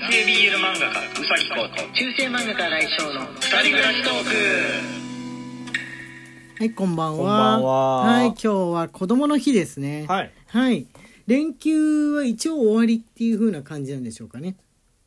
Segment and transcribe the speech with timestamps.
[0.00, 4.30] 男性 BL 漫画家うさぎこと中世漫画家来翔の二人暮らしトーク
[6.60, 7.24] はいこんばんは。
[7.24, 7.96] こんばんは。
[8.02, 10.06] はい今日は子供の日ですね。
[10.08, 10.30] はい。
[10.46, 10.86] はい。
[11.26, 14.54] 連休は一応終わりっていう風な感じなんでしょうかね。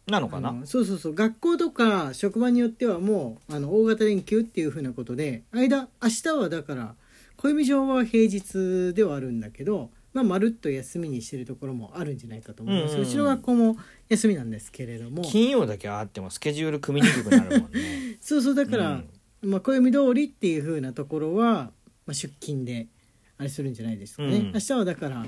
[0.08, 0.50] なのかな？
[0.50, 1.16] あのそうそうそう。
[1.16, 6.96] 学校とか職場によってはもうあの大型連休っていう風なことで間明日はだから
[7.38, 13.78] 暦上は平日ではあるんだけどまあ、まるっと休みにしてるところもあるんじゃないかと思います、うちの学校も
[14.10, 15.24] 休みなんですけれども。
[15.24, 18.18] 金曜だけあってもスケジュール組みにくくなるもんね。
[18.20, 19.04] そうそうだから、
[19.42, 19.50] うん。
[19.50, 21.72] まあ、暦通りっていう風なところは、
[22.06, 22.88] まあ、出勤で
[23.38, 24.52] あれするんじゃないですかね、うん。
[24.52, 25.26] 明日はだから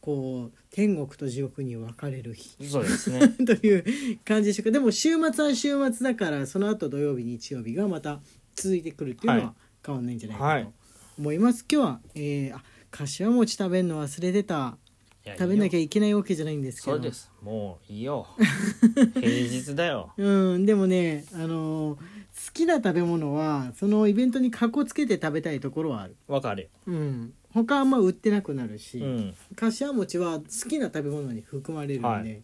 [0.00, 2.64] こう天国と地獄に分かれる日。
[2.68, 3.28] そうですね。
[3.44, 3.84] という
[4.24, 4.70] 感じでしょうか。
[4.70, 8.20] でも週末は週末だからその後土曜日日曜日がまた
[8.54, 10.74] 続いてくるっていうのはは変わんないんじゃないはいかと
[11.18, 14.78] 思います、今日は、えー、あ柏餅食べるの忘れてた。
[15.24, 16.96] いや食べなきゃいいよいけないわけじゃないんですけど。
[16.96, 17.30] そうです。
[17.42, 18.26] もういいよ。
[19.14, 20.12] 平日だよ。
[20.16, 26.16] うんでもねあのー好きな食べ物はそのイベントにかこつけて食べたいところはある。
[26.28, 26.64] わかる。
[26.64, 27.32] ようん。
[27.52, 29.34] 他はあんま売ってなくなるし、うん。
[29.54, 32.42] 柏餅は好きな食べ物に含まれるんで、はい。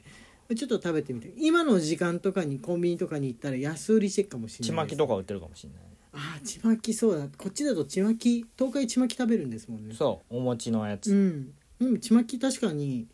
[0.56, 4.96] ちょっと食べてみたい今の時間とかにコンビニとかに行ったら安売りしてるかもしれちないです。
[4.96, 5.80] まきとか売ってるかもしれない
[6.12, 7.26] あーちまきそうだ。
[7.36, 9.94] こっちだとちまき東海ちまき食べるんですもんね。
[9.94, 11.52] そうお餅のやつ、うん。
[11.80, 13.06] でもちまき確かに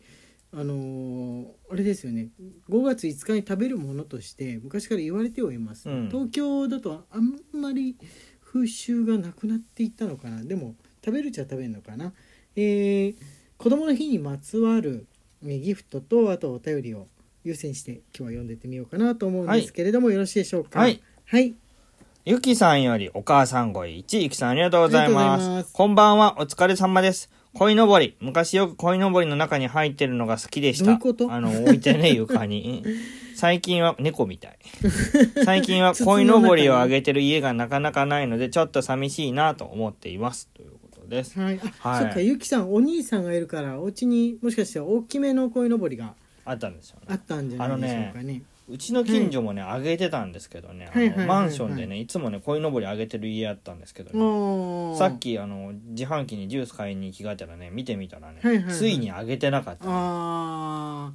[0.51, 2.29] あのーあれですよね。
[2.69, 6.09] 5月5日に食べるものとして昔から言われてはいます、うん。
[6.09, 7.95] 東京だとあんまり
[8.43, 10.43] 風習がなくなっていったのかな。
[10.43, 12.13] でも食べるっちゃ食べるのかな。
[12.55, 13.15] えー、
[13.57, 15.07] 子供の日にまつわる
[15.43, 17.07] えーギフトとあとお便りを
[17.45, 20.79] 優先して今日は読んでってみようかなと思うんですけれども、よろしいでしょうか？
[20.79, 21.55] はい、はい、
[22.29, 25.73] ゆきさんよりお母さんごい1ゆきさんありがとうございます。
[25.73, 27.31] こんばんはお疲れ様です。
[27.55, 28.17] 鯉のぼり。
[28.19, 30.99] 昔よく鯉のぼりの中に入ってるのが好きでした。
[30.99, 32.85] どうあの置いてね床に。
[33.33, 34.59] 最近は猫みたい。
[35.43, 40.49] 最近は鯉のぼりをあげてる家がなかなかないのでちょっと寂しいなと思っています。
[40.53, 41.39] ということです。
[41.39, 42.03] はい、あ、はい。
[42.03, 46.13] そっかゆきさんお兄さんがいるからお家にもしかして大きめの鯉のぼりが
[46.45, 47.07] あったんですよね。
[47.07, 61.11] あったんじゃないでしょうかねうちの近所もね、あげてたんですけどね、あのマンションでねいつもね鯉のぼりあげてる家あったんですけどねさっきあの自販機にジュース買いに着替えたらね見てみたらね、ついにあげてなかった、あ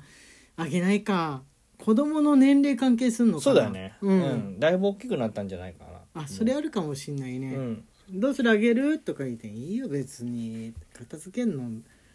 [0.59, 0.63] ー。
[0.63, 1.43] あげないか。
[1.79, 3.43] 子供の年齢関係するのかな。
[3.43, 4.21] そうだよね、う、うん。
[4.57, 5.85] んだいぶ大きくなったんじゃないか
[6.15, 6.23] な。
[6.23, 7.85] あそれあるかもしんないね、うん。
[8.11, 8.99] どうするあげる？
[9.01, 10.73] とか言っていいよ別に。
[10.97, 11.69] 片付けんの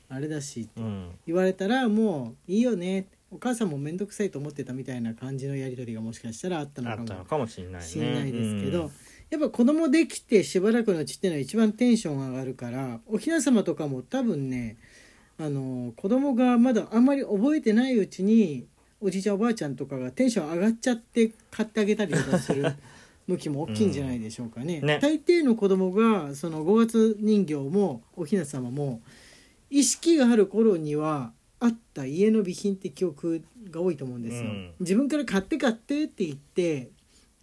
[0.07, 1.09] あれだしうん。
[1.27, 7.87] 言われたらもういいよねお母さんも面倒くさいと思ってたみたいな感じのやり取りがもしかしたらあったのかもしれないね。
[7.87, 8.91] しんないですけど、うん。
[9.29, 14.77] やっぱ子供できてしばらくのうちっていうのは一番テンション上がるからおひな様とかも多分ね
[15.37, 18.65] あの子供がまだあんまり覚えてないうちに
[18.99, 22.65] おじいちゃんおばあちゃんとかがテンション上がっちゃって買ってあげたりとかする
[23.27, 24.79] 向きも大きいんじゃないでしょうかね。
[24.79, 24.87] うん。
[24.87, 24.99] ね。
[24.99, 29.01] 大抵の子供がその5月人形もおひな様も
[29.69, 31.31] 意識がある頃には
[31.61, 34.43] あった家の備品って記憶が多いと思うんですよ。
[34.43, 34.73] うん。
[34.79, 36.89] 自分から買って買ってって言って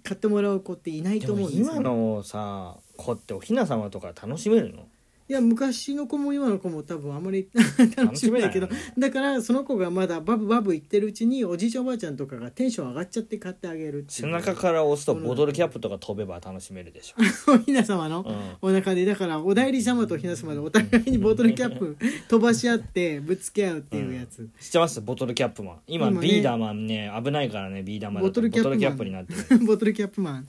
[0.03, 1.72] 買ってもらう子っていないと思うんですよ。
[1.72, 4.88] 今のさ子っておひな様とか楽しめるの？
[5.28, 7.48] いや昔の子も今の子も多分あんまり
[7.97, 18.25] 楽しめないけどだからその子がまだバブバブ言ってるうちにおじいちゃんおばあちゃんとかがテンション上がっちゃって買ってあげる背中から押すとボトルキャップとか飛べば楽しめるでしょ、 おひな様の
[18.62, 21.97] うんお腹でだからお代理様とおひな様でお互いにボトルキャップ
[22.28, 25.00] 飛ばし合ってぶつけ合うっていうやつ、知ってます？
[25.00, 25.76] ボトルキャップマン。
[25.88, 28.28] 今ビーダーマンね危ないからねビーダーマンだと。
[28.28, 28.76] ボトルキャップマン。
[28.76, 29.58] ボトルキャップになってる。
[29.66, 30.48] ボトルキャップマン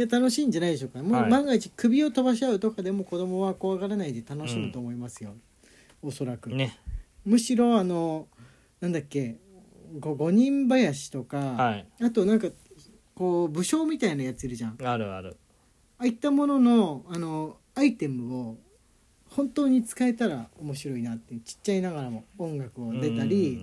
[0.00, 1.30] いや楽しいんじゃないでしょうかもうはい。
[1.30, 5.34] 万が一首を飛ばし合うとかでも子供は怖がらないで楽しむと思いますよ、
[6.00, 6.78] おそらく、ね。
[7.26, 8.26] むしろあの
[8.80, 9.36] なんだっけ
[9.98, 11.86] 五人林とか、はい。
[12.00, 12.48] あとなんか
[13.14, 14.78] こう武将みたいなやついるじゃん。
[14.82, 15.36] ああるある。
[15.98, 18.56] あいったもののあのアイテムを
[19.28, 23.60] 本当に使えたら面白いなってちっちゃいながらも音楽を出たり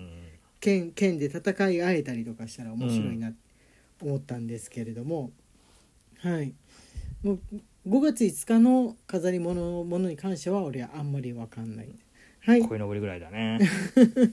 [0.60, 3.38] 剣剣で戦い合えたりとかしたら面白いなって
[4.00, 5.32] 思ったんですけれども、
[6.22, 6.54] はい。
[7.22, 7.40] もう
[7.88, 11.88] 5月5日の飾り物ものに関しては俺はあんまり分かんない。
[12.40, 12.62] はい。
[12.62, 13.58] こいのぼりぐらいだね。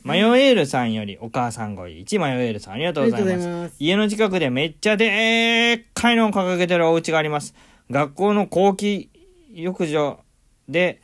[0.03, 3.75] マヨエールさんよりお母さんごい1マヨエールさんありがとうございます。
[3.79, 7.53] 家の近くでめっちゃでっかいのを掲げてるお家があります。
[7.89, 9.09] 学校の後期
[9.53, 10.19] 浴場
[10.67, 11.01] で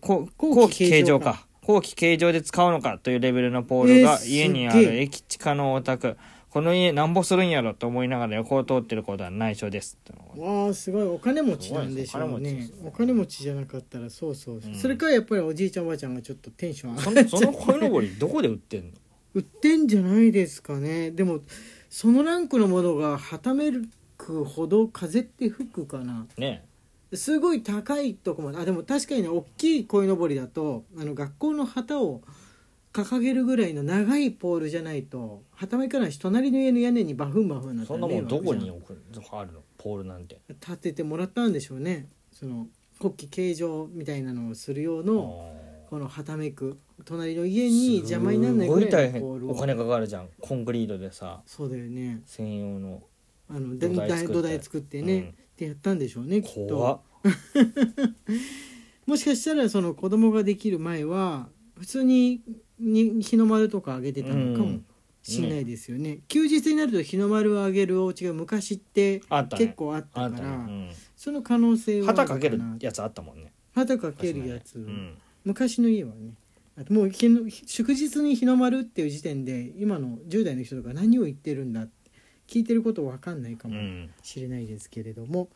[0.00, 1.46] 後後期期形状か。
[1.62, 6.16] 後期形状で使うのかというレベルのポールがえー家にある駅地下のお宅
[6.50, 9.96] この家なんぼするんやろと思いながら横を通ってることは内緒です。
[10.36, 11.02] わあすごい。
[11.04, 12.54] お金持ちなんでしょうね。
[12.54, 14.68] ですお金持ちじゃなかったらそうそう、う。
[14.68, 18.90] んそれからやっぱりおじいちゃんおばあちゃんがちょっとテンション上がっちゃってそのその鯉のぼりどこで売ってんの？
[19.32, 21.12] 売ってんじゃないですかね。
[21.12, 21.40] でも
[21.88, 23.70] そのランクのものがはため
[24.18, 26.26] くほど風って吹くかな。
[26.36, 26.64] ね。
[27.14, 28.58] すごい高いとこまで。
[28.58, 32.22] あでも確かにね大きい鯉のぼりだとあの学校の旗を
[32.92, 39.00] 掲げるぐらいの長いポールじゃないとはためかないし隣の家の屋根にバフンバフンなったらそんなもんどこに置く
[39.32, 40.40] あるのポールなんて。
[40.48, 42.08] 立ててもらったんでしょうね。
[42.32, 42.66] その
[42.98, 45.52] 国旗形状みたいなのをする用の
[45.88, 49.52] このはためく隣の家に邪魔にならないぐらいのポールを。
[49.52, 50.28] お金かかるじゃん。
[50.40, 51.40] コンクリートでさ。
[51.46, 52.22] そうだよね。
[52.26, 53.02] 専用の。
[53.48, 55.28] あの土台土台作ってね、うん。
[55.28, 57.00] ってやったんでしょうねきっ怖っ。
[57.00, 57.02] と
[59.06, 61.48] もしかしたらその子供ができる前は
[61.78, 62.42] 普通に
[62.80, 64.80] に日の丸とかあげてたのかも
[65.22, 66.20] しれないですよね。
[66.28, 69.64] 休日になると日の丸をあげるお家が昔ってあったね。
[69.66, 70.94] 結構あったあから、ったね。
[71.16, 73.52] その可能性うんはある旗かけるなやつあったもんね。
[73.74, 75.14] 旗かけるやつ、うん。
[75.44, 76.34] 昔の家はね。
[76.76, 82.10] あともう日の祝日に日の丸っていう時点で今の10代の人とか何を言ってるんだって
[82.48, 84.10] 聞いてること分かんないかもうん。
[84.22, 85.48] しれないですけれども、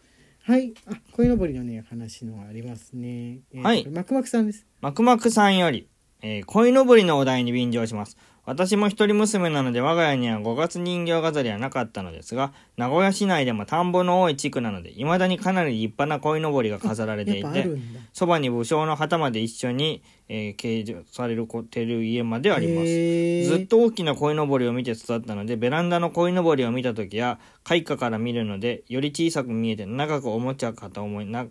[0.43, 0.75] はい。
[0.87, 3.89] あ鯉のぼりのね話のがありますね、えーはい。
[3.89, 4.67] マクマクさんです。
[4.83, 5.89] マクマクさんより、
[6.27, 8.17] えー、鯉のぼりのお題に便乗します。
[8.47, 17.69] 私も一人娘なので我が家には五月人形飾りはなかったのですが、名古屋市内でも田んぼの多い地区なので、未だにかなり立派な鯉のぼりが飾られていて、
[18.15, 23.59] そばに武将の旗まで一緒に、えー掲示されるこてる家まであります。
[23.59, 31.47] ずっと大きな鯉のぼりを見て育ったので、ベランダの鯉のぼりを見たときや、開花から見るので、より小さく見えて長くおもちゃかと思いな、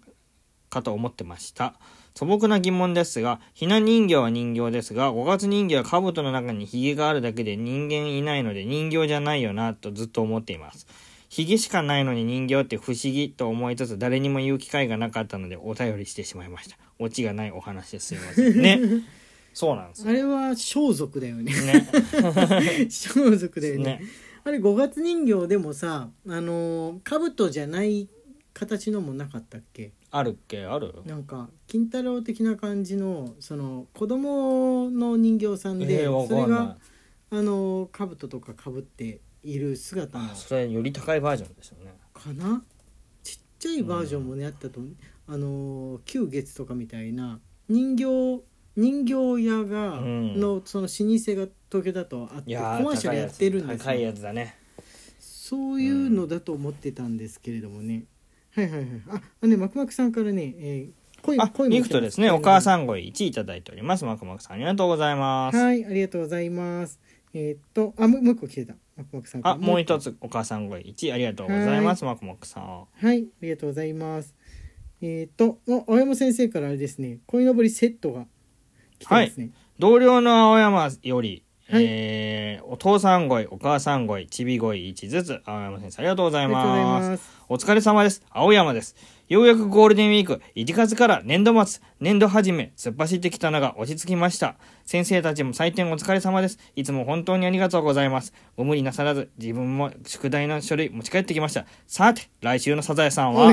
[0.73, 1.75] かと思ってました。
[2.15, 10.85] 素朴な疑問ですが、ひな人形は人形ですが、五月人形は兜の中にヒゲがあるだけで人間いないので人形じゃないよなとずっと思っています。
[11.29, 16.77] ヒゲしかないのに人形って不思議と思いつつ誰にも言う機会がなかったのでお便りしてしまいました。
[16.99, 18.79] オチがないお話ですいませんね。
[19.55, 20.09] そうなんですよ。
[20.11, 21.87] あれは装束だよねね。
[22.89, 24.01] 装束だよねね。
[24.43, 28.07] あれ五月人形でもさあのー兜じゃない
[28.53, 29.91] 形のもなかったっけ？
[30.15, 30.65] あるっけ？
[30.65, 30.93] ある？
[31.05, 36.77] なんか金太郎的な感じのその子供の人形さんで、えー、わそれが。
[37.31, 41.91] あの兜とかかぶっている姿のあそれより高いバージョンですよね。
[42.13, 42.63] かな？
[43.23, 44.81] ちっちゃいバージョンもね、あったと
[45.27, 48.43] あの旧月とかみたいな人形
[48.75, 49.13] 人形
[49.43, 50.39] 屋が、うん。
[50.39, 51.01] のその老舗
[51.35, 54.55] が東京だとあってコマーシャルやってるんです高いよやつだね。
[55.19, 58.03] そういうのだと思ってたんですけれどもね、
[58.55, 62.29] はいはいはいああねマクマクさんからね、えー、恋あ、恋もギフトですね。
[62.31, 64.05] お母んさんご1いただいております。
[64.05, 65.57] マクマクさんありがとうございます。
[65.57, 66.99] はいありがとうございます
[67.33, 72.05] えーっとあもうもう一個来てたマクマクさんからあ、もう一つお母さんご1ありがとうございます。
[72.05, 72.63] マクマクさん。
[72.63, 74.35] はい、ありがとうございます。
[75.01, 78.25] えっ、と、お青山先生からあれですね、鯉のぼりセットが
[78.99, 79.49] 来てますね。
[79.77, 87.23] 同僚の青山より、はいえー、お父さん声、お母さん声、ちび声1ずつ、青山先生ありがとうございます。
[87.47, 88.21] お疲れ様です。
[88.31, 88.97] 青山です。
[89.29, 94.57] ようやくゴールデンウィーク、1月から年度末、年度始め、突っ走ってきたのが落ち着きました。
[94.85, 96.59] 先生たちも採点お疲れ様です。
[96.75, 98.33] いつも本当にありがとうございます。
[98.57, 101.65] ご無理なさらず、自分も宿題の書類持ち帰ってきました。
[101.87, 103.45] さて、来週のサザエさんは？
[103.47, 103.51] お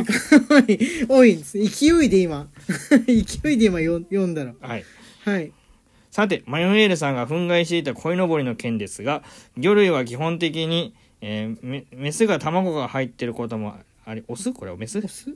[0.58, 0.78] い、、
[1.08, 2.48] おい、勢いで今、
[3.06, 4.54] 勢いで今よ読んだら。
[4.60, 4.84] はい。
[5.24, 5.52] はい。
[6.10, 9.22] さて、マヨネールさんが憤慨していた鯉のぼりの件ですが、
[9.56, 14.52] 魚類は基本的に、えーメメスが卵が入ってることもあり、オス？
[14.52, 14.98] これはメス？
[14.98, 15.34] オス？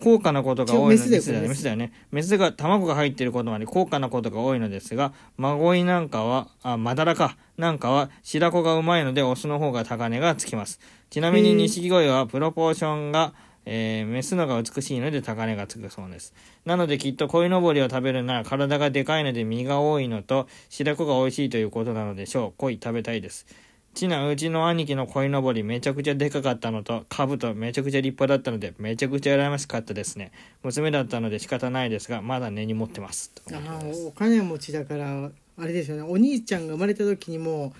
[0.00, 1.92] 高価なことが多いの違うメスだよメスだよね。
[2.10, 10.80] メスが卵が入っていることもあり、高価なことが多いのですが、マゴイなんかは、あ、マダラか、なんかは白子がうまいので、オスの方が高値がつきます。
[11.08, 13.32] ちなみに錦鯉はプロポーションが、
[13.64, 16.34] えーメスのが美しいので高値がつくそうです。
[16.64, 22.52] なのできっと鯉のぼりを食べるなら体がでかいので身が多いのと白子が美味しいということなのでしょう。
[22.58, 23.46] 鯉食べたいです。
[23.94, 30.32] ちなうちの兄貴の鯉のぼりめちゃくちゃでかかったのと兜めちゃくちゃ立派だったのでめちゃくちゃ羨ましかったですね。
[30.62, 33.30] 娘だったので仕方ないですがまだ根に持ってます。
[33.30, 37.74] とあいうことですーお金持ちだから、あれですよね、お兄ちゃんが生まれた時にも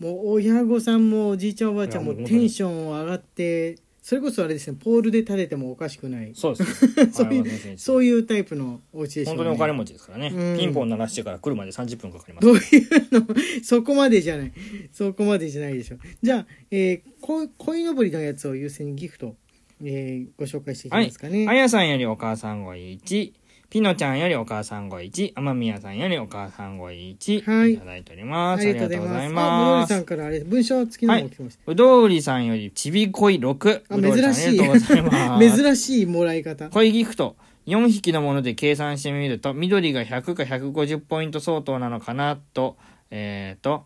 [0.00, 6.30] う、もう親御さんもおじいちゃんおばあちゃんもテンション上がって、それこそあれですね、ポールで立ててもおかしくない。
[6.32, 7.10] そうです。
[7.10, 9.38] そういうそういうタイプのお家でしょうね。
[9.38, 10.28] 本当にお金持ちですからね。
[10.32, 12.52] うんピンポン鳴らしてから来るまで30分かかりますど。
[12.52, 12.62] ういう
[13.10, 13.26] の？
[13.64, 14.52] そこまでじゃない。
[14.92, 15.96] そこまでじゃないでしょ。
[16.22, 19.34] じゃあ、えー、こ鯉のぼりのやつを優先にギフト、
[19.82, 21.48] えー、ご紹介していきますかね。
[21.48, 23.32] あやさんよりお母さん声1、
[23.68, 28.60] ピノちゃんよりお母さん声1、天宮さんよりお母さん声1、はいいただいております。
[28.60, 29.50] ありがとうございます。
[29.50, 31.72] あ、まブロリさんからあれ、文章付きのも来てました。
[31.72, 33.82] うどうりさんよりちびこい6。
[33.88, 35.56] あ珍しいありがとうございます。
[35.62, 36.70] 珍しいもらい方。
[36.70, 37.36] 恋ギフト。
[37.66, 42.76] 4匹のもので計算してみると、緑が100か150ポイント相当なのかなと、
[43.10, 43.84] えっ、ー、と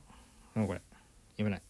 [0.54, 0.82] もうこれ
[1.38, 1.62] 読めない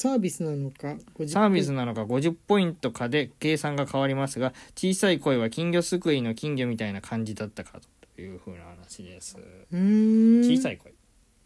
[0.00, 7.80] サービスなのか50サービスなのか50ポイントかで計算が変わりますが小さい声は金魚すくいの金魚みたいな感じだったか
[8.14, 9.36] というふうな話です。
[9.70, 10.94] 小さい声。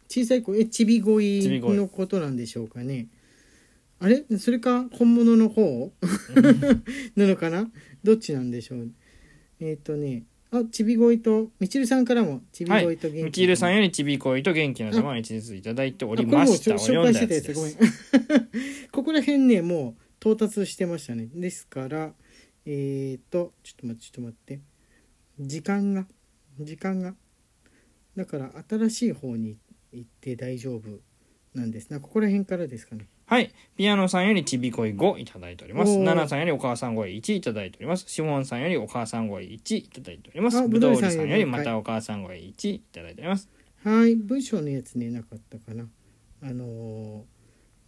[0.09, 3.09] 小さい子えちびごいちびごいのことなんでしょうかね。
[3.99, 4.23] あれ？
[4.39, 5.91] それか本物の方？
[7.17, 7.69] なのかな？
[8.05, 8.89] どっちなんでしょう？
[9.59, 10.23] えっ、とね
[10.57, 16.75] あちびごいとみちるさんからもちびごいと元気みちるさんよりちびこいと元気の玉を一ずついただいておりました。
[16.75, 17.75] を紹読んだや介してたごめん。
[18.93, 21.29] ここら辺ねもう到達してましたね。
[21.35, 22.15] ですから
[22.67, 24.61] えっ、とちょっと待ってちょっと待って。
[25.41, 26.07] 時間が
[26.61, 27.15] 時間が。
[28.17, 29.57] だから新しい方に
[29.93, 31.01] 行って大丈夫
[31.55, 31.91] なんです。
[31.91, 33.53] なここら辺からですかねはい。
[33.77, 35.97] ピアノさんよりちびこい5いただいております。
[35.99, 38.05] ナナさんよりお母さん声1いただいております。
[38.07, 40.59] シモンさんよりお母さん声1いただいております。
[40.59, 43.49] あぶどうりりさんよりまたお母さん声1いただいております。
[43.83, 45.87] はい文章のやつねなかったかな
[46.43, 47.25] あの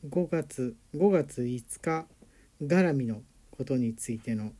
[0.07, 2.07] ー、5月5月5日
[2.63, 4.53] 絡みのことについての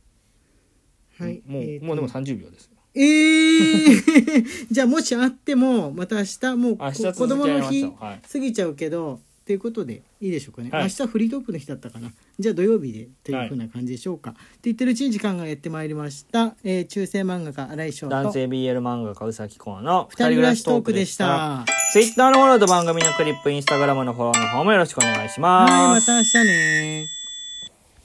[1.19, 2.71] はいもう、えーともうでも30秒です。
[2.93, 10.83] えー、 じゃあもしあってもまた明日もう子供の日過ぎちゃうけどっていうことでいいでしょうかね、はい。
[10.83, 12.11] 明日フリートークの日だったかな。
[12.37, 18.15] じゃあ土曜日でというふうな感じでしょうか、って言ってるうちに時間がやってまいりました、えー中世漫画家新井翔と。
[18.15, 21.63] 男性 BL 漫画家うさきこうの二人暮らしトークでした。
[21.93, 25.71] Twitter のフォローと番組のクリップ、Instagram のフォローの方もよろしくお願いします。
[25.71, 27.16] はいまた明日ね